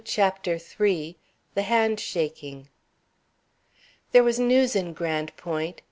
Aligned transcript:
CHAPTER 0.03 0.57
III. 0.79 1.15
THE 1.53 1.61
HANDSHAKING. 1.61 2.69
There 4.13 4.23
was 4.23 4.39
news 4.39 4.75
in 4.75 4.93
Grande 4.93 5.31
Pointe. 5.37 5.79